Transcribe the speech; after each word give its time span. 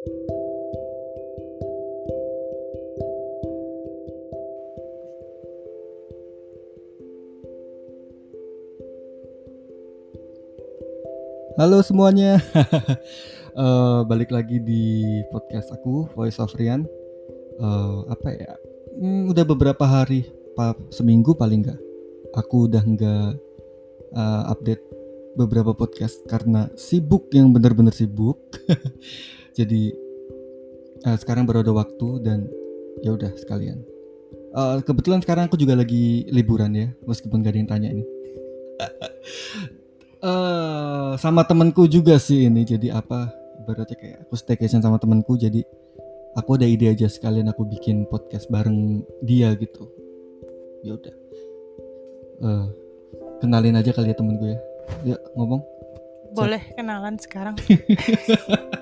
Halo 0.00 0.16
semuanya, 11.84 12.40
Eh, 13.50 14.00
balik 14.08 14.32
lagi 14.32 14.56
di 14.64 15.20
podcast 15.28 15.68
aku 15.68 16.08
Voice 16.16 16.40
of 16.40 16.56
Rian. 16.56 16.88
Eh, 17.60 17.98
apa 18.08 18.28
ya? 18.32 18.56
Hmm, 18.96 19.28
udah 19.28 19.44
beberapa 19.44 19.84
hari, 19.84 20.24
pa- 20.56 20.80
seminggu 20.88 21.36
paling 21.36 21.60
nggak. 21.60 21.80
Aku 22.40 22.72
udah 22.72 22.80
nggak 22.80 23.36
eh, 24.16 24.42
update 24.48 24.80
beberapa 25.36 25.76
podcast 25.76 26.24
karena 26.24 26.72
sibuk 26.72 27.28
yang 27.36 27.52
bener-bener 27.52 27.92
sibuk. 27.92 28.40
Jadi 29.54 29.92
eh, 31.06 31.16
sekarang 31.18 31.44
baru 31.46 31.62
ada 31.64 31.72
waktu 31.74 32.08
dan 32.22 32.46
ya 33.04 33.14
udah 33.14 33.32
sekalian. 33.38 33.82
Eh, 34.50 34.76
kebetulan 34.82 35.22
sekarang 35.22 35.46
aku 35.46 35.56
juga 35.58 35.78
lagi 35.78 36.26
liburan 36.30 36.74
ya, 36.74 36.88
meskipun 37.06 37.42
gak 37.42 37.54
ada 37.54 37.58
yang 37.58 37.70
tanya 37.70 37.88
ini. 37.94 38.04
eh 40.20 41.12
sama 41.16 41.48
temanku 41.48 41.88
juga 41.88 42.20
sih 42.20 42.44
ini 42.48 42.60
jadi 42.64 42.92
apa 42.96 43.32
ibaratnya 43.64 43.96
kayak 43.96 44.18
aku 44.28 44.36
staycation 44.36 44.84
sama 44.84 45.00
temanku 45.00 45.36
jadi 45.36 45.64
aku 46.36 46.60
ada 46.60 46.68
ide 46.68 46.92
aja 46.92 47.08
sekalian 47.08 47.48
aku 47.48 47.64
bikin 47.64 48.04
podcast 48.04 48.48
bareng 48.52 49.00
dia 49.24 49.52
gitu 49.56 49.88
ya 50.84 50.96
udah 50.96 51.20
Eh, 52.40 52.66
kenalin 53.44 53.76
aja 53.76 53.92
kali 53.92 54.08
ya 54.08 54.16
temen 54.16 54.40
gue 54.40 54.56
ya 54.56 54.60
ya 55.12 55.16
ngomong 55.36 55.60
Boleh 56.32 56.62
kenalan 56.72 57.18
sekarang. 57.20 57.58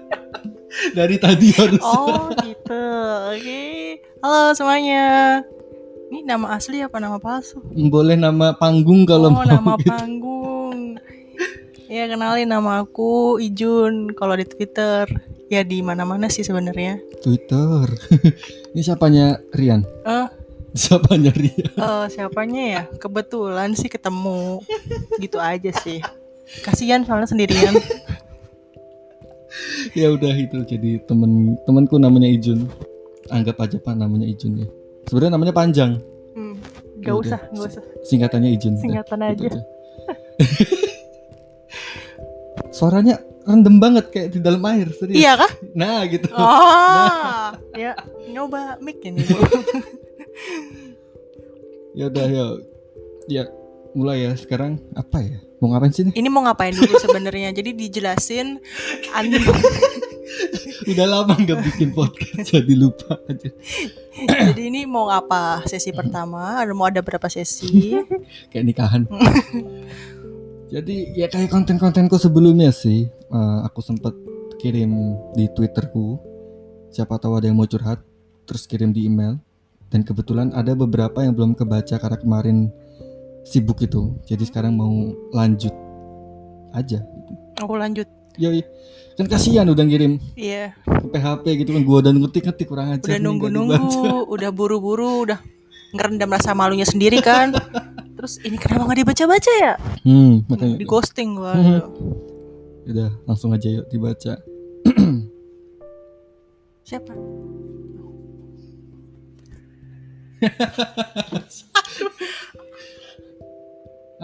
dari 0.99 1.17
tadi 1.19 1.49
harus 1.55 1.83
Oh 1.83 2.31
gitu. 2.43 2.85
Oke. 3.35 3.63
Halo 4.23 4.55
semuanya. 4.55 5.41
Ini 6.09 6.25
nama 6.25 6.57
asli 6.57 6.81
apa 6.81 6.97
nama 6.97 7.21
palsu? 7.21 7.61
boleh 7.77 8.17
nama 8.17 8.57
panggung 8.57 9.05
kalau 9.05 9.29
oh 9.29 9.35
mau 9.37 9.45
nama 9.45 9.77
gitu. 9.77 9.89
panggung. 9.93 10.97
Ya 11.89 12.09
kenalin 12.09 12.49
nama 12.49 12.85
aku 12.85 13.41
Ijun. 13.41 14.17
Kalau 14.17 14.35
di 14.37 14.45
Twitter 14.49 15.05
ya 15.53 15.61
di 15.65 15.85
mana-mana 15.85 16.33
sih 16.33 16.45
sebenarnya. 16.45 17.01
Twitter 17.21 17.89
ini 18.73 18.81
siapanya 18.85 19.41
Rian 19.53 19.83
Eh, 20.07 20.29
siapanya 20.77 21.33
Rian 21.35 21.73
eh, 21.77 22.07
siapanya 22.09 22.63
ya? 22.65 22.83
Kebetulan 22.97 23.77
sih 23.77 23.93
ketemu. 23.93 24.65
Gitu 25.21 25.37
aja 25.37 25.73
sih. 25.85 26.01
Kasihan 26.65 27.05
soalnya 27.05 27.29
sendirian. 27.29 27.77
ya 29.93 30.09
udah 30.09 30.33
itu 30.33 30.59
jadi 30.63 31.01
temen 31.05 31.57
temanku 31.65 31.97
namanya 31.97 32.29
Ijun 32.29 32.69
anggap 33.29 33.57
aja 33.59 33.77
pak 33.77 33.95
namanya 33.95 34.25
Ijun 34.25 34.61
ya 34.61 34.67
sebenarnya 35.05 35.33
namanya 35.35 35.55
panjang 35.55 35.93
Hmm, 36.33 36.55
Ya 37.01 37.11
gak 37.11 37.17
udah. 37.17 37.31
usah, 37.35 37.41
gak 37.51 37.67
usah. 37.73 37.83
singkatannya 38.03 38.51
Ijun 38.55 38.75
Singkatan 38.77 39.19
gitu 39.35 39.49
aja. 39.49 39.61
suaranya 42.71 43.17
rendem 43.43 43.77
banget 43.77 44.05
kayak 44.09 44.29
di 44.31 44.39
dalam 44.39 44.61
air 44.67 44.87
serius 44.93 45.19
Iya 45.19 45.33
kah? 45.37 45.51
nah 45.73 46.05
gitu 46.05 46.29
Oh, 46.31 47.49
ya 47.75 47.97
nyoba 48.29 48.77
mic 48.79 49.01
ini. 49.03 49.25
Ya 51.97 52.07
udah 52.07 52.27
ya 52.31 52.47
ya 53.27 53.43
mulai 53.93 54.29
ya 54.29 54.33
sekarang 54.37 54.81
apa 54.97 55.23
ya? 55.23 55.39
Mau 55.59 55.75
ngapain 55.75 55.91
sih 55.91 56.07
nih 56.07 56.15
Ini 56.15 56.29
mau 56.31 56.47
ngapain 56.47 56.71
dulu 56.71 56.95
sebenarnya? 57.03 57.51
Jadi 57.51 57.75
dijelasin 57.75 58.63
anda 59.15 59.39
udah 60.89 61.07
lama 61.07 61.35
nggak 61.37 61.61
bikin 61.69 61.91
podcast 61.93 62.49
jadi 62.49 62.75
lupa 62.75 63.21
aja. 63.29 63.51
Jadi 64.19 64.63
ini 64.63 64.89
mau 64.89 65.13
apa? 65.13 65.63
Sesi 65.69 65.93
pertama, 65.93 66.59
ada 66.59 66.73
mau 66.73 66.89
ada 66.89 67.05
berapa 67.05 67.29
sesi? 67.29 67.93
kayak 68.51 68.65
nikahan. 68.65 69.03
Jadi 70.69 71.17
ya 71.17 71.29
kayak 71.29 71.49
konten-kontenku 71.53 72.17
sebelumnya 72.21 72.73
sih 72.73 73.09
eh, 73.09 73.59
aku 73.65 73.81
sempat 73.85 74.17
kirim 74.61 75.17
di 75.37 75.49
twitterku. 75.53 76.19
Siapa 76.89 77.21
tahu 77.21 77.37
ada 77.37 77.47
yang 77.49 77.57
mau 77.61 77.69
curhat 77.69 78.01
terus 78.49 78.65
kirim 78.65 78.93
di 78.93 79.05
email. 79.09 79.37
Dan 79.89 80.05
kebetulan 80.05 80.53
ada 80.53 80.77
beberapa 80.77 81.25
yang 81.25 81.33
belum 81.33 81.57
kebaca 81.57 81.97
karena 81.97 82.19
kemarin 82.21 82.69
sibuk 83.43 83.81
itu 83.81 84.15
jadi 84.23 84.43
sekarang 84.43 84.73
mau 84.73 84.91
lanjut 85.31 85.71
aja 86.71 87.03
Aku 87.59 87.75
lanjut. 87.75 88.07
Yoi. 88.37 88.63
kan 89.13 89.27
kasihan 89.27 89.67
udah 89.67 89.83
ngirim 89.83 90.17
Iya, 90.33 90.71
ke 90.79 91.07
PHP 91.11 91.45
gitu 91.59 91.73
kan 91.73 91.83
gua 91.83 91.97
udah 92.01 92.11
ngetik-ngetik 92.13 92.65
kurang 92.65 92.93
aja 92.93 93.03
udah 93.03 93.19
nunggu-nunggu, 93.19 94.23
udah 94.35 94.49
buru-buru, 94.49 95.27
udah 95.27 95.37
ngerendam 95.91 96.29
rasa 96.29 96.53
malunya 96.53 96.85
sendiri 96.85 97.19
kan. 97.19 97.51
Terus 98.15 98.39
ini 98.41 98.55
kenapa 98.55 98.87
nggak 98.87 98.99
dibaca-baca 99.03 99.51
ya? 99.59 99.73
hmm 100.03 100.47
makanya 100.47 100.75
Di 100.77 100.85
ghosting 100.87 101.35
gua. 101.35 101.51
Hmm. 101.51 101.81
udah 102.87 103.09
langsung 103.27 103.51
aja 103.51 103.69
yuk 103.69 103.85
dibaca 103.89 104.39
Siapa? 106.87 107.11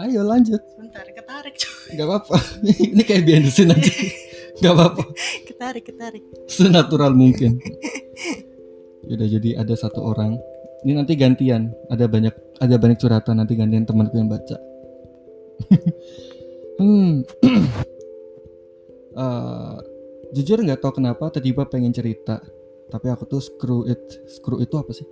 Ayo 0.03 0.21
lanjut. 0.27 0.59
Sebentar, 0.75 1.05
ketarik, 1.07 1.55
coy. 1.55 1.95
nggak 1.95 2.07
apa-apa. 2.07 2.37
Ini 2.93 3.03
kayak 3.03 3.47
scene 3.51 3.71
aja. 3.71 3.93
Nggak 4.55 4.71
apa-apa. 4.71 5.03
Ketarik, 5.43 5.83
ketarik. 5.83 6.23
senatural 6.47 7.11
mungkin. 7.11 7.59
Udah 9.03 9.27
jadi 9.27 9.59
ada 9.59 9.75
satu 9.75 9.99
orang. 9.99 10.39
Ini 10.87 10.95
nanti 10.95 11.19
gantian. 11.19 11.75
Ada 11.91 12.07
banyak 12.07 12.31
ada 12.63 12.75
banyak 12.79 12.95
curhatan. 12.95 13.35
Nanti 13.43 13.59
gantian 13.59 13.83
temanku 13.83 14.15
yang 14.15 14.31
baca. 14.31 14.57
Hmm. 16.75 17.23
Eh, 19.15 19.77
jujur 20.35 20.59
nggak 20.59 20.83
tahu 20.83 20.99
kenapa 20.99 21.31
tiba-tiba 21.31 21.63
pengen 21.71 21.95
cerita. 21.95 22.43
Tapi 22.91 23.07
aku 23.07 23.23
tuh 23.31 23.39
screw 23.39 23.87
it. 23.87 24.03
Screw 24.27 24.59
itu 24.59 24.75
apa 24.75 24.91
sih? 24.91 25.07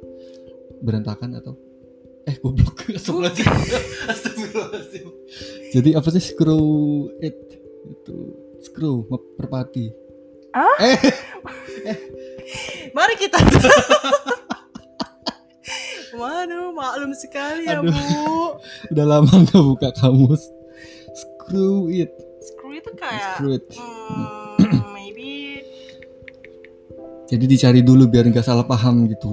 Berantakan 0.84 1.40
atau 1.40 1.56
eh 2.24 2.36
goblok 2.40 2.88
Astagfirullahaladzim. 2.98 3.48
Astagfirullahaladzim. 4.08 5.06
jadi 5.74 5.90
apa 5.98 6.08
sih 6.10 6.24
screw 6.24 6.66
it 7.20 7.36
itu 7.84 8.18
screw 8.62 9.04
merpati 9.36 9.92
Ah? 10.54 10.78
eh 10.80 11.02
Mari 12.94 13.18
kita. 13.18 13.42
Waduh, 16.14 16.70
maklum 16.70 17.10
sekali 17.18 17.66
ya, 17.66 17.82
Aduh. 17.82 17.90
Bu. 17.90 18.62
udah 18.94 19.06
lama 19.10 19.34
nggak 19.34 19.64
buka 19.66 19.90
kamus 19.98 20.46
screw 21.18 21.90
it 21.90 22.14
Screw 22.44 22.78
itu 22.78 22.92
kayak 22.94 23.42
screw 23.42 23.58
it 23.58 23.66
hmm, 23.74 24.94
maybe 24.94 25.66
jadi 27.26 27.46
dicari 27.50 27.82
dulu 27.82 28.06
biar 28.06 28.30
nggak 28.30 28.46
salah 28.46 28.62
paham 28.62 29.10
gitu 29.10 29.26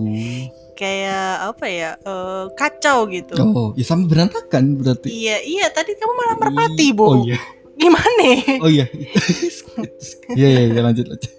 kayak 0.80 1.52
apa 1.52 1.66
ya 1.68 1.90
eh, 2.00 2.44
kacau 2.56 3.04
gitu. 3.12 3.36
Oh 3.36 3.76
ya 3.76 3.84
sama 3.84 4.08
berantakan 4.08 4.80
berarti. 4.80 5.12
Iya 5.12 5.36
iya 5.44 5.66
tadi 5.68 5.92
kamu 5.92 6.12
malah 6.16 6.36
merpati 6.40 6.86
bu. 6.96 7.04
oh 7.04 7.16
iya. 7.28 7.36
Gimana? 7.76 8.28
Oh 8.64 8.70
iya. 8.76 8.88
Iya 10.32 10.48
iya 10.48 10.62
iya, 10.72 10.80
lanjut 10.80 11.04
lanjut. 11.04 11.32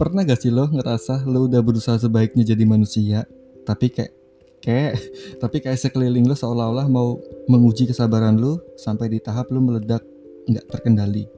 Pernah 0.00 0.24
gak 0.24 0.40
sih 0.40 0.48
lo 0.48 0.64
ngerasa 0.72 1.28
lo 1.28 1.44
udah 1.44 1.60
berusaha 1.60 2.00
sebaiknya 2.00 2.56
jadi 2.56 2.64
manusia 2.64 3.28
tapi 3.68 3.92
kayak 3.92 4.16
kayak 4.64 4.96
tapi 5.44 5.60
kayak 5.60 5.76
sekeliling 5.76 6.24
lo 6.24 6.32
seolah-olah 6.32 6.88
mau 6.88 7.20
menguji 7.44 7.92
kesabaran 7.92 8.40
lo 8.40 8.64
sampai 8.80 9.12
di 9.12 9.20
tahap 9.20 9.52
lo 9.52 9.60
meledak 9.60 10.00
nggak 10.48 10.64
terkendali? 10.72 11.28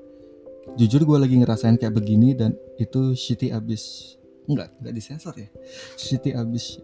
Jujur 0.79 1.03
gue 1.03 1.19
lagi 1.19 1.35
ngerasain 1.35 1.75
kayak 1.75 1.99
begini 1.99 2.39
dan 2.39 2.55
itu 2.79 3.19
shitty 3.19 3.51
abis 3.51 4.15
nggak 4.51 4.69
nggak 4.83 4.95
disensor 4.95 5.35
ya? 5.39 5.49
Shitty 5.95 6.35
abis 6.35 6.83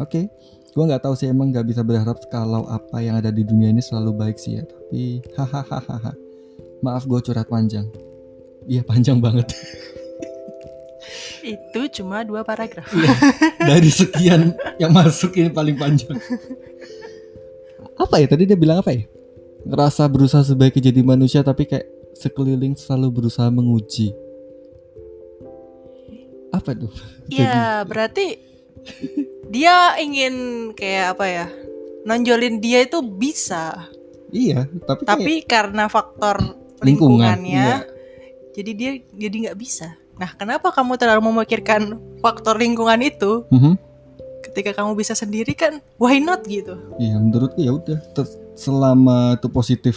oke 0.00 0.30
gue 0.74 0.84
nggak 0.90 1.06
tahu 1.06 1.14
sih 1.14 1.30
emang 1.30 1.54
nggak 1.54 1.70
bisa 1.70 1.86
berharap 1.86 2.18
kalau 2.26 2.66
apa 2.66 2.98
yang 2.98 3.14
ada 3.14 3.30
di 3.30 3.46
dunia 3.46 3.70
ini 3.70 3.78
selalu 3.78 4.10
baik 4.18 4.36
sih 4.42 4.58
ya 4.58 4.62
tapi 4.66 5.22
hahaha. 5.38 6.12
Maaf 6.82 7.06
gue 7.06 7.16
curhat 7.22 7.46
panjang. 7.48 7.86
Iya 8.66 8.82
panjang 8.82 9.22
banget. 9.22 9.54
Itu 11.44 11.80
cuma 12.00 12.24
dua 12.24 12.42
paragraf. 12.42 12.88
Iya, 12.90 13.12
dari 13.60 13.90
sekian 13.92 14.56
yang 14.80 14.90
masuk 14.90 15.36
ini 15.36 15.52
paling 15.52 15.76
panjang. 15.76 16.16
Apa 17.94 18.18
ya 18.18 18.26
tadi 18.26 18.48
dia 18.48 18.58
bilang 18.58 18.82
apa 18.82 18.90
ya? 18.96 19.06
Ngerasa 19.64 20.08
berusaha 20.10 20.42
sebaiknya 20.44 20.90
jadi 20.90 21.00
manusia 21.06 21.40
tapi 21.46 21.68
kayak 21.68 21.86
sekeliling 22.18 22.74
selalu 22.74 23.22
berusaha 23.22 23.46
menguji 23.48 24.12
apa 26.64 26.72
tuh 26.72 26.90
ya 27.28 27.84
berarti 27.84 28.40
dia 29.54 30.00
ingin 30.00 30.34
kayak 30.72 31.20
apa 31.20 31.24
ya 31.28 31.46
nonjolin 32.08 32.64
dia 32.64 32.88
itu 32.88 33.04
bisa 33.04 33.92
iya 34.32 34.64
tapi, 34.88 35.04
kayak 35.04 35.12
tapi 35.12 35.32
karena 35.44 35.84
faktor 35.92 36.40
lingkungan 36.80 37.36
lingkungannya 37.36 37.68
iya. 37.84 37.84
jadi 38.56 38.70
dia 38.72 38.90
jadi 39.12 39.36
nggak 39.48 39.60
bisa 39.60 39.92
Nah, 40.14 40.30
kenapa 40.38 40.70
kamu 40.70 40.94
terlalu 40.94 41.22
memikirkan 41.30 41.98
faktor 42.22 42.58
lingkungan 42.58 43.02
itu? 43.02 43.42
Mhm. 43.50 43.74
Ketika 44.44 44.76
kamu 44.76 44.94
bisa 44.94 45.16
sendiri 45.16 45.56
kan, 45.56 45.82
why 45.98 46.20
not 46.22 46.44
gitu? 46.46 46.76
Iya 47.00 47.18
menurutku 47.18 47.64
ya 47.64 47.74
udah 47.74 47.98
selama 48.54 49.40
itu 49.40 49.48
positif 49.50 49.96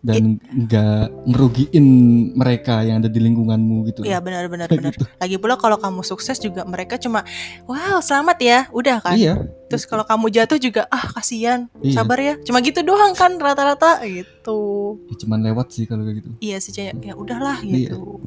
dan 0.00 0.40
nggak 0.40 1.28
ngerugiin 1.28 1.86
mereka 2.32 2.80
yang 2.80 3.04
ada 3.04 3.12
di 3.12 3.20
lingkunganmu 3.20 3.84
gitu. 3.92 4.00
Iya 4.00 4.16
benar-benar 4.24 4.72
benar. 4.72 4.96
gitu. 4.96 5.04
Lagi 5.20 5.36
pula 5.36 5.60
kalau 5.60 5.76
kamu 5.76 6.00
sukses 6.00 6.40
juga 6.40 6.64
mereka 6.64 6.96
cuma, 6.96 7.20
wow 7.68 8.00
selamat 8.00 8.38
ya, 8.40 8.58
udah 8.72 8.96
kan. 9.04 9.16
Iya. 9.20 9.44
Terus 9.68 9.84
kalau 9.84 10.08
kamu 10.08 10.32
jatuh 10.32 10.56
juga, 10.56 10.88
ah 10.88 11.04
kasihan, 11.12 11.68
Iya. 11.84 12.00
sabar 12.00 12.18
ya. 12.18 12.34
Cuma 12.40 12.64
gitu 12.64 12.80
doang 12.80 13.12
kan 13.12 13.36
rata-rata 13.36 14.00
gitu. 14.08 14.96
Ya, 15.04 15.14
cuman 15.20 15.38
lewat 15.44 15.68
sih 15.76 15.84
kalau 15.84 16.08
kayak 16.08 16.24
gitu. 16.24 16.30
Iya 16.40 16.56
sih 16.64 16.72
kayak 16.72 16.94
ya 17.04 17.14
udahlah 17.14 17.60
Iya. 17.60 17.92
gitu. 17.92 18.24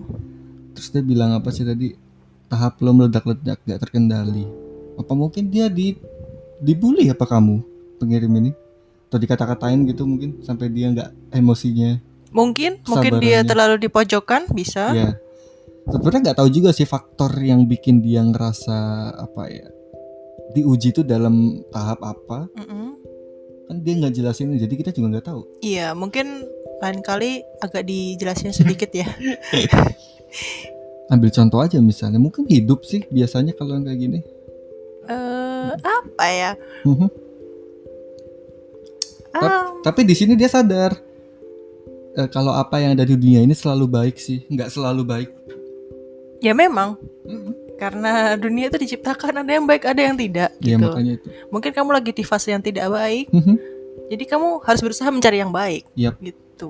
Terus 0.78 0.88
dia 0.94 1.02
bilang 1.02 1.34
apa 1.34 1.50
sih 1.50 1.66
tadi? 1.66 1.98
Tahap 2.54 2.78
lo 2.86 2.94
meledak-ledak 2.94 3.66
gak 3.66 3.82
terkendali. 3.82 4.46
Apa 4.94 5.18
mungkin 5.18 5.50
dia 5.50 5.74
di 5.74 5.98
dibully 6.62 7.10
apa 7.10 7.26
kamu 7.26 7.66
pengirim 7.98 8.30
ini? 8.30 8.52
Atau 9.14 9.22
dikata-katain 9.22 9.86
gitu 9.86 10.10
mungkin 10.10 10.42
sampai 10.42 10.74
dia 10.74 10.90
nggak 10.90 11.38
emosinya. 11.38 12.02
Mungkin 12.34 12.82
mungkin 12.90 13.22
dia 13.22 13.46
terlalu 13.46 13.78
dipojokkan 13.86 14.50
bisa. 14.58 14.90
Ya. 14.90 15.14
Sebenarnya 15.86 16.34
nggak 16.34 16.38
tahu 16.42 16.50
juga 16.50 16.74
sih 16.74 16.90
faktor 16.90 17.30
yang 17.46 17.70
bikin 17.70 18.02
dia 18.02 18.26
ngerasa 18.26 18.74
apa 19.22 19.54
ya 19.54 19.70
diuji 20.54 20.94
itu 20.94 21.02
dalam 21.02 21.66
tahap 21.74 22.00
apa 22.06 22.46
Mm-mm. 22.54 22.94
kan 23.66 23.76
dia 23.82 23.94
nggak 23.98 24.14
jelasin 24.14 24.54
jadi 24.54 24.74
kita 24.74 24.90
juga 24.94 25.18
nggak 25.18 25.28
tahu 25.28 25.42
Iya 25.66 25.98
mungkin 25.98 26.46
lain 26.80 27.00
kali 27.02 27.42
agak 27.60 27.90
dijelasin 27.90 28.54
sedikit 28.54 28.94
ya. 28.94 29.10
ambil 31.12 31.30
contoh 31.34 31.60
aja 31.62 31.78
misalnya 31.82 32.22
mungkin 32.22 32.46
hidup 32.48 32.86
sih 32.86 33.04
biasanya 33.10 33.54
kalau 33.58 33.76
yang 33.78 33.86
kayak 33.86 34.00
gini 34.00 34.20
Eh 35.04 35.72
apa 35.84 36.26
ya? 36.32 36.52
Mhm. 36.88 37.12
Tap- 39.34 39.42
Ah, 39.44 39.66
tapi 39.82 40.02
di 40.02 40.14
sini 40.14 40.34
dia 40.34 40.46
sadar 40.46 40.94
eh, 42.14 42.30
kalau 42.30 42.54
apa 42.54 42.78
yang 42.78 42.94
ada 42.94 43.02
di 43.02 43.14
dunia 43.14 43.42
ini 43.42 43.52
selalu 43.52 43.86
baik 43.88 44.16
sih 44.16 44.46
nggak 44.46 44.70
selalu 44.70 45.02
baik 45.04 45.30
ya 46.38 46.54
memang 46.54 46.94
Mhm. 47.24 47.52
karena 47.76 48.12
dunia 48.36 48.68
itu 48.68 48.78
diciptakan 48.78 49.42
ada 49.42 49.52
yang 49.52 49.66
baik 49.66 49.84
ada 49.84 49.98
yang 49.98 50.14
tidak 50.14 50.54
ya 50.60 50.76
gitu. 50.76 50.86
makanya 50.86 51.14
itu 51.18 51.28
Mungkin 51.50 51.72
kamu 51.72 51.90
lagi 51.92 52.12
di 52.12 52.22
fase 52.22 52.50
yang 52.50 52.62
tidak 52.62 52.86
baik, 52.88 53.28
Mhm. 53.30 53.56
jadi 54.08 54.24
kamu 54.28 54.48
harus 54.62 54.82
berusaha 54.82 55.10
mencari 55.10 55.38
yang 55.38 55.50
baik. 55.50 55.84
Yap. 55.96 56.16
Gitu. 56.20 56.70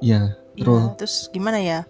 ya 0.00 0.34
Iya, 0.52 0.58
terus 0.58 0.84
terus 0.98 1.14
gimana 1.30 1.56
ya? 1.56 1.86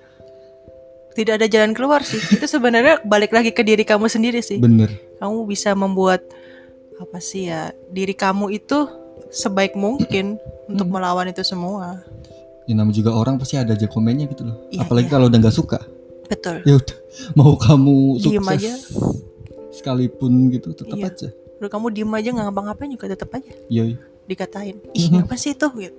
Tidak 1.12 1.34
ada 1.34 1.44
jalan 1.44 1.72
keluar 1.72 2.00
sih. 2.00 2.20
Itu 2.30 2.44
sebenarnya 2.46 3.02
balik 3.02 3.30
lagi 3.30 3.50
ke 3.50 3.60
diri 3.60 3.82
kamu 3.82 4.06
sendiri 4.06 4.38
sih. 4.38 4.56
bener 4.56 4.92
Kamu 5.16 5.44
bisa 5.44 5.72
membuat 5.72 6.22
apa 6.96 7.18
sih 7.18 7.48
ya? 7.48 7.68
Diri 7.88 8.12
kamu 8.12 8.48
itu 8.50 8.86
sebaik 9.32 9.72
mungkin 9.74 10.36
untuk 10.66 10.86
Hmm. 10.86 10.94
melawan 10.94 11.26
itu 11.26 11.40
semua. 11.42 12.04
ya 12.62 12.78
namanya 12.78 12.94
juga 12.94 13.10
orang 13.10 13.34
pasti 13.36 13.56
ada 13.56 13.72
aja 13.72 13.84
komennya 13.84 14.28
gitu 14.28 14.46
loh 14.46 14.54
Iya, 14.70 14.86
apalagi 14.86 15.08
iya. 15.08 15.12
kalau 15.12 15.26
udah 15.26 15.38
nggak 15.40 15.50
suka 15.52 15.82
Betul. 16.24 16.62
ya 16.62 16.78
udah 16.78 16.96
mau 17.34 17.58
kamu 17.58 17.96
Diem 18.14 18.38
sukses 18.38 18.54
aja. 18.54 18.72
sekalipun 19.72 20.32
gitu 20.48 20.70
tetap 20.70 20.94
Iya. 20.94 21.08
aja 21.08 21.28
Udah 21.58 21.68
kamu 21.68 21.86
diem 21.90 22.12
aja 22.12 22.28
nggak 22.30 22.46
ngapa-ngapain 22.48 22.90
juga 22.90 23.06
tetap 23.08 23.30
aja 23.32 23.50
iya 23.66 23.98
dikatain. 24.24 24.78
Ih, 24.94 25.10
Mhm. 25.10 25.24
apa 25.24 25.34
sih 25.34 25.52
itu? 25.52 25.66
Gitu. 25.72 25.96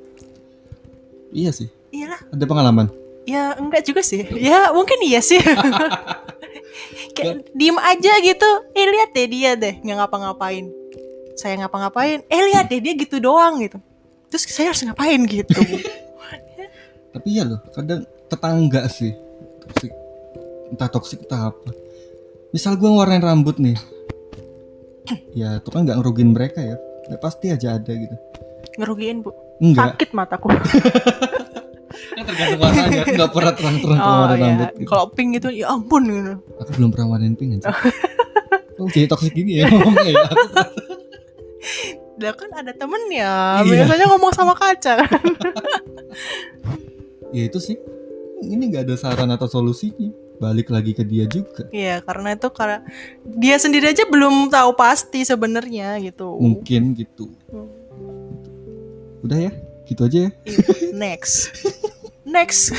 iya 1.31 1.51
sih 1.51 1.67
Iyalah, 1.89 2.21
ada 2.27 2.45
pengalaman 2.45 2.87
ya 3.23 3.55
enggak 3.55 3.83
juga 3.83 3.99
sih. 4.01 4.19
Ya 4.33 4.67
mungkin 4.69 4.99
iya 5.01 5.19
sih. 5.19 5.39
Kayak 7.15 7.47
diem 7.51 7.77
aja 7.77 8.11
gitu. 8.19 8.49
Eh 8.71 8.83
lihat 8.85 9.09
deh 9.11 9.27
dia 9.27 9.51
deh 9.53 9.79
nggak 9.79 9.97
ngapa-ngapain. 9.97 10.67
Saya 11.33 11.57
ngapa-ngapain. 11.57 12.21
Eh 12.23 12.41
lihat 12.47 12.67
deh 12.67 12.77
dia 12.77 12.93
gitu 12.93 13.17
doang 13.17 13.59
gitu. 13.59 13.77
Terus 14.27 14.43
saya 14.47 14.69
harus 14.69 14.81
ngapain 14.81 15.21
gitu. 15.23 15.53
tapi 17.13 17.29
iya 17.29 17.45
loh 17.45 17.61
kadang 17.69 18.01
tetangga 18.25 18.89
sih 18.89 19.13
toksik 19.61 19.93
entah 20.73 20.89
toksik 20.89 21.21
entah 21.21 21.53
apa 21.53 21.69
misal 22.49 22.73
gua 22.73 22.89
ngewarnain 22.89 23.21
rambut 23.21 23.61
nih 23.61 23.77
ya 25.37 25.61
itu 25.61 25.69
kan 25.69 25.85
nggak 25.85 26.01
ngerugin 26.01 26.33
mereka 26.33 26.57
ya 26.57 26.73
ya 27.05 27.17
pasti 27.17 27.53
aja 27.53 27.77
ada 27.77 27.93
gitu 27.93 28.17
Ngerugiin 28.73 29.21
bu. 29.21 29.29
enggak 29.61 29.93
Sakit 29.93 30.09
mataku. 30.11 30.49
kan 30.49 32.23
tergantung 32.25 32.59
warnanya 32.59 33.01
nggak 33.05 33.29
pernah 33.29 33.53
terang-terang 33.53 33.99
kalau 33.99 34.09
Oh 34.09 34.21
warna 34.25 34.33
ya. 34.33 34.41
rambut 34.41 34.69
gitu. 34.73 34.87
Kalau 34.89 35.05
pink 35.13 35.29
gitu 35.37 35.47
ya 35.53 35.65
ampun 35.69 36.01
gitu. 36.09 36.33
aku 36.57 36.69
belum 36.73 36.89
pernah 36.89 37.07
warnain 37.13 37.37
pink 37.37 37.61
aja 37.61 37.69
oh 38.81 38.89
jadi 38.89 39.05
toksik 39.05 39.37
gini 39.37 39.61
ya 39.61 39.69
ngomongnya 39.69 40.17
ya 40.17 40.25
Dia 42.13 42.31
kan 42.31 42.49
ada 42.53 42.71
temennya. 42.71 43.61
Iya. 43.61 43.87
Biasanya 43.87 44.05
ngomong 44.09 44.31
sama 44.31 44.53
kaca. 44.53 45.01
ya 47.33 47.43
itu 47.45 47.57
sih 47.57 47.77
ini 48.43 48.69
nggak 48.69 48.85
ada 48.85 48.93
saran 48.93 49.31
atau 49.31 49.47
solusinya 49.47 50.11
balik 50.37 50.69
lagi 50.69 50.91
ke 50.91 51.01
dia 51.01 51.23
juga 51.25 51.65
Iya 51.71 52.03
karena 52.03 52.35
itu 52.35 52.47
karena 52.51 52.83
dia 53.25 53.55
sendiri 53.57 53.89
aja 53.89 54.03
belum 54.05 54.51
tahu 54.51 54.75
pasti 54.75 55.23
sebenarnya 55.23 55.97
gitu. 55.97 56.37
mungkin 56.37 56.93
gitu 56.93 57.31
Hmm. 57.49 57.69
udah 59.23 59.39
ya 59.39 59.51
gitu 59.85 60.01
aja 60.03 60.17
ya 60.27 60.31
Iya. 60.43 60.65
Next. 60.93 61.33
Next. 62.27 62.75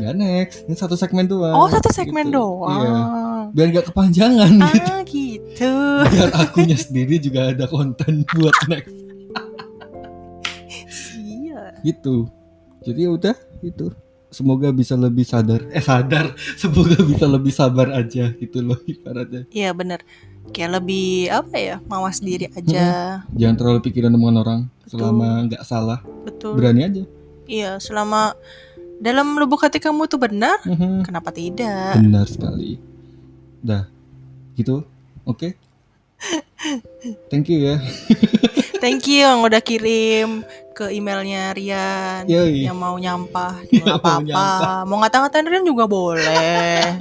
Nggak 0.00 0.16
next 0.16 0.56
ini 0.62 0.74
satu 0.74 0.94
segmen 0.94 1.24
doang 1.24 1.52
Oh 1.52 1.66
satu 1.66 1.88
segmen 1.90 2.26
Gitu. 2.26 2.34
doang. 2.34 2.80
iya 2.80 2.98
biar 3.50 3.66
nggak 3.70 3.86
kepanjangan 3.86 4.52
gitu 4.64 4.88
Ah 4.88 5.02
gitu. 5.04 5.72
biar 6.06 6.30
akunya 6.34 6.76
sendiri 6.76 7.18
juga 7.18 7.50
ada 7.50 7.64
konten 7.66 8.22
buat 8.32 8.56
next 8.66 8.94
Iya. 11.16 11.82
gitu 11.82 12.28
jadi 12.80 13.00
ya 13.02 13.10
udah 13.12 13.36
itu 13.60 13.92
semoga 14.28 14.70
bisa 14.70 14.94
lebih 14.94 15.22
sadar 15.22 15.66
eh 15.68 15.82
sadar 15.82 16.32
semoga 16.54 16.96
bisa 17.02 17.26
lebih 17.26 17.50
sabar 17.50 17.90
aja 17.92 18.30
gitu 18.32 18.58
loh 18.62 18.78
ibaratnya 18.84 19.44
Iya 19.50 19.70
bener. 19.72 20.00
Kayak 20.50 20.82
lebih 20.82 21.06
apa 21.28 21.56
ya 21.56 21.76
mawas 21.84 22.18
diri 22.18 22.50
aja. 22.50 23.20
jangan 23.30 23.56
terlalu 23.56 23.80
pikiran 23.84 24.10
omongan 24.10 24.38
orang 24.38 24.60
selama 24.84 25.46
nggak 25.46 25.62
salah 25.62 26.02
Betul. 26.24 26.54
berani 26.54 26.80
aja 26.84 27.04
Iya 27.44 27.78
selama 27.78 28.34
dalam 29.00 29.32
lubuk 29.34 29.58
hati 29.58 29.78
kamu 29.78 30.04
tuh 30.04 30.20
benar, 30.20 30.60
Mhm. 30.62 31.02
kenapa 31.02 31.32
tidak? 31.32 31.96
benar 31.96 32.24
sekali 32.24 32.76
dah 33.58 33.88
gitu 34.54 34.84
oke 35.22 35.56
thank 37.32 37.48
you 37.48 37.60
ya 37.62 37.76
Thank 38.80 39.04
you 39.04 39.20
yang 39.20 39.44
udah 39.44 39.60
kirim 39.60 40.40
ke 40.72 40.88
emailnya 40.90 41.52
Rian 41.52 42.24
Yoi. 42.24 42.64
yang 42.64 42.72
mau 42.74 42.96
nyampah, 42.96 43.60
mau 43.76 43.86
apa-apa. 43.92 44.24
nyampah. 44.24 44.80
Mau 44.88 44.96
ngata-ngatain 44.96 45.44
Rian 45.44 45.68
juga 45.68 45.84
boleh. 45.84 46.96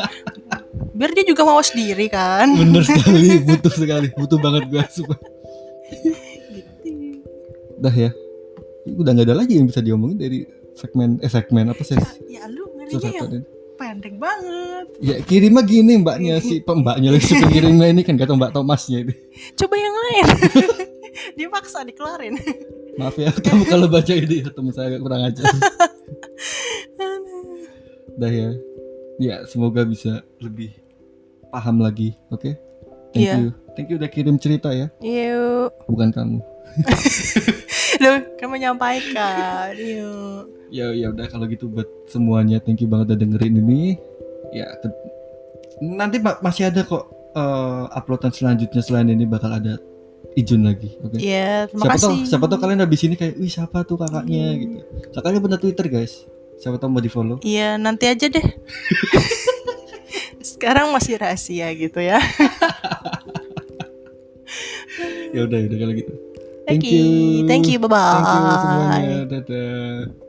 Biar 0.91 1.15
dia 1.15 1.23
juga 1.23 1.47
mawas 1.47 1.71
diri 1.71 2.11
kan. 2.11 2.51
bener 2.51 2.83
sekali 2.83 3.39
butuh 3.39 3.71
sekali 3.71 4.11
butuh 4.11 4.35
banget 4.37 4.67
gue 4.67 4.83
sumpah 4.91 5.19
Gitu. 6.83 7.23
dah 7.79 7.95
ya 7.95 8.11
udah 8.85 9.11
nggak 9.13 9.27
ada 9.31 9.37
lagi 9.37 9.55
yang 9.55 9.65
bisa 9.65 9.79
diomongin 9.79 10.19
dari 10.19 10.43
segmen 10.79 11.19
eh 11.19 11.27
segmen 11.27 11.67
apa 11.67 11.83
sih 11.83 11.99
Ya 12.25 12.47
lu 12.47 12.71
ngerinya 12.73 13.11
Sesuatu. 13.19 13.37
pendek 13.75 14.15
banget. 14.15 14.85
ya 14.99 15.15
kirimnya 15.21 15.61
gini 15.61 15.93
mbaknya 15.97 16.39
si 16.39 16.59
pembaknya 16.59 17.11
lagi 17.11 17.31
pengirimnya 17.33 17.87
ini 17.89 18.01
kan 18.01 18.15
kata 18.15 18.31
mbak 18.33 18.51
Thomasnya 18.51 18.97
itu 19.01 19.13
Coba 19.55 19.75
yang 19.75 19.95
lain. 19.97 20.25
dia 21.35 21.47
paksa 21.47 21.83
dikelarin. 21.83 22.35
maaf 22.95 23.15
ya 23.15 23.31
kamu 23.31 23.63
kalau 23.65 23.87
baca 23.87 24.11
ini 24.11 24.39
ya 24.39 24.49
teman 24.49 24.71
saya 24.71 24.87
agak 24.89 25.01
kurang 25.01 25.23
ajar 25.23 25.43
dah 28.17 28.27
ya 28.29 28.49
ya 29.17 29.35
semoga 29.45 29.83
bisa 29.83 30.19
lebih 30.37 30.75
paham 31.49 31.79
lagi 31.79 32.11
oke 32.29 32.51
thank 33.09 33.23
Iya. 33.25 33.35
you 33.37 33.49
thank 33.73 33.87
you 33.87 33.95
udah 33.95 34.07
kirim 34.07 34.35
cerita 34.35 34.69
ya 34.69 34.91
Yuk. 34.99 35.71
bukan 35.87 36.11
kamu 36.11 36.37
Lu 38.01 38.09
kan 38.35 38.47
menyampaikan. 38.47 39.73
Yuk. 39.73 40.43
ya 40.69 40.85
ya 40.91 41.09
udah 41.09 41.25
kalau 41.25 41.45
gitu 41.45 41.65
buat 41.65 41.89
semuanya 42.05 42.57
thank 42.57 42.77
you 42.77 42.85
banget 42.85 43.09
udah 43.09 43.19
dengerin 43.19 43.57
ini 43.57 43.97
ya 44.51 44.69
nanti 45.79 46.17
ma- 46.17 46.37
masih 46.39 46.69
ada 46.69 46.81
kok 46.81 47.03
eh, 47.31 47.85
uploadan 47.89 48.29
selanjutnya 48.29 48.77
selain 48.79 49.09
ini 49.09 49.25
bakal 49.25 49.49
ada 49.49 49.81
Ijun 50.31 50.61
lagi 50.61 50.93
oke 50.99 51.17
Iya, 51.17 51.65
terima 51.65 51.81
siapa 51.81 51.95
kasih. 51.95 52.05
tahu 52.05 52.15
siapa 52.23 52.45
tahu 52.45 52.59
kalian 52.59 52.79
habis 52.79 53.01
ini 53.01 53.15
kayak 53.15 53.33
wih 53.35 53.49
siapa 53.49 53.81
tuh 53.81 53.97
kakaknya 53.97 54.45
gitu 54.55 54.77
kakaknya 55.11 55.39
punya 55.39 55.57
Twitter 55.57 55.85
guys 55.87 56.29
siapa 56.55 56.77
tahu 56.77 56.89
mau 56.91 57.01
di 57.01 57.09
follow 57.09 57.41
Iya, 57.41 57.75
nanti 57.75 58.05
aja 58.05 58.27
deh. 58.27 58.45
Sekarang 60.45 60.89
masih 60.89 61.17
rahasia 61.17 61.65
gitu 61.71 61.97
ya. 61.97 62.21
ya 65.31 65.45
udah 65.45 65.57
ya 65.57 65.65
udah 65.65 65.77
kalau 65.79 65.93
gitu 65.95 66.13
Thank 66.69 66.85
Thank 66.85 66.93
you. 66.93 67.01
you. 67.01 67.47
Thank 67.49 67.65
you. 67.65 67.77
Bye 67.81 67.89
bye. 67.89 68.21
thank 68.21 68.29
you 68.29 68.57
semuanya 68.61 69.17
dadah 69.25 70.28